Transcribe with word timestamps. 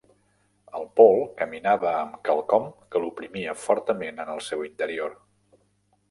El 0.77 0.85
Paul 0.99 1.19
caminava 1.41 1.91
amb 1.97 2.15
quelcom 2.29 2.65
que 2.95 3.01
l'oprimia 3.03 3.55
fortament 3.65 4.23
en 4.25 4.33
el 4.37 4.41
seu 4.47 4.65
interior. 4.69 5.15